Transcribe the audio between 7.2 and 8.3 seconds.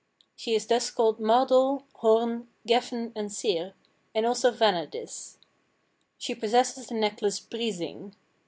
Brising.